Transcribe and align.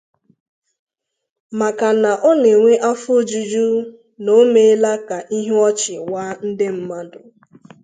maka 1.59 1.89
na 2.01 2.11
ọ 2.29 2.31
na-enwe 2.41 2.73
afọojuju 2.91 3.67
na 4.23 4.31
o 4.41 4.43
meela 4.53 4.91
ka 5.07 5.17
ihu 5.37 5.55
ọchị 5.69 5.93
waa 6.11 6.33
ndị 6.47 6.65
ahụ 6.71 7.19